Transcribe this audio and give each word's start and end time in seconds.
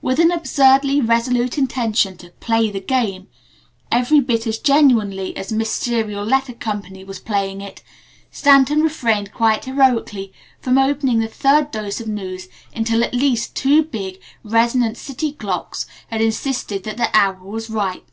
With 0.00 0.18
an 0.18 0.32
absurdly 0.32 1.00
resolute 1.00 1.56
intention 1.56 2.16
to 2.16 2.30
"play 2.40 2.68
the 2.72 2.80
game" 2.80 3.28
every 3.92 4.18
bit 4.18 4.44
as 4.44 4.58
genuinely 4.58 5.36
as 5.36 5.52
Miss 5.52 5.70
Serial 5.70 6.24
Letter 6.24 6.52
Co. 6.54 6.82
was 7.06 7.20
playing 7.20 7.60
it, 7.60 7.80
Stanton 8.32 8.82
refrained 8.82 9.32
quite 9.32 9.66
heroically 9.66 10.32
from 10.60 10.78
opening 10.78 11.20
the 11.20 11.28
third 11.28 11.70
dose 11.70 12.00
of 12.00 12.08
news 12.08 12.48
until 12.74 13.04
at 13.04 13.14
least 13.14 13.54
two 13.54 13.84
big, 13.84 14.18
resonant 14.42 14.96
city 14.96 15.30
clocks 15.30 15.86
had 16.08 16.20
insisted 16.20 16.82
that 16.82 16.96
the 16.96 17.08
hour 17.16 17.38
was 17.44 17.70
ripe. 17.70 18.10